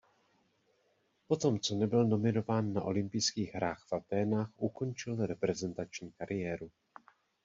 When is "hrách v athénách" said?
3.53-4.49